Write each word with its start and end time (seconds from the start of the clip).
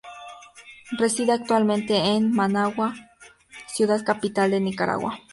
Reside 0.97 1.31
actualmente 1.31 1.95
en 1.95 2.31
Managua, 2.31 2.95
ciudad 3.67 4.03
capital 4.03 4.49
de 4.49 4.59
Nicaragua. 4.59 5.19